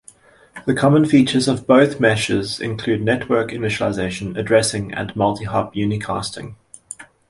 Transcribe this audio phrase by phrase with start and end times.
[0.65, 6.55] The common features of both meshes include network initialization, addressing, and multihop unicasting.